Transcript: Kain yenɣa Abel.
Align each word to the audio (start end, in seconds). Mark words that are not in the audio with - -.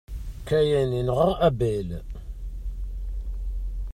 Kain 0.47 0.89
yenɣa 0.95 1.29
Abel. 1.47 1.89